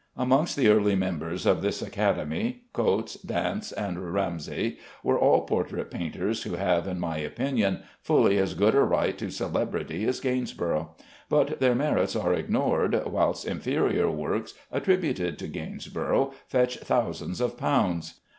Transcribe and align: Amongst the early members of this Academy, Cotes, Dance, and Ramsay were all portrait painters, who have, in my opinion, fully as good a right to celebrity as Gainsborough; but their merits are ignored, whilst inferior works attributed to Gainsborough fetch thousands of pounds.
Amongst 0.17 0.55
the 0.55 0.67
early 0.67 0.95
members 0.95 1.45
of 1.45 1.61
this 1.61 1.79
Academy, 1.83 2.63
Cotes, 2.73 3.13
Dance, 3.23 3.71
and 3.71 4.11
Ramsay 4.15 4.79
were 5.03 5.19
all 5.19 5.41
portrait 5.41 5.91
painters, 5.91 6.41
who 6.41 6.53
have, 6.55 6.87
in 6.87 6.99
my 6.99 7.19
opinion, 7.19 7.83
fully 8.01 8.39
as 8.39 8.55
good 8.55 8.73
a 8.73 8.79
right 8.81 9.15
to 9.19 9.29
celebrity 9.29 10.05
as 10.05 10.19
Gainsborough; 10.19 10.95
but 11.29 11.59
their 11.59 11.75
merits 11.75 12.15
are 12.15 12.33
ignored, 12.33 12.99
whilst 13.05 13.45
inferior 13.45 14.09
works 14.09 14.55
attributed 14.71 15.37
to 15.37 15.47
Gainsborough 15.47 16.33
fetch 16.47 16.77
thousands 16.79 17.39
of 17.39 17.55
pounds. 17.55 18.21